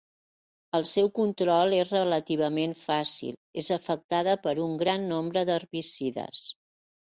[0.77, 6.45] El seu control és relativament fàcil, és afectada per un gran nombre d'herbicides.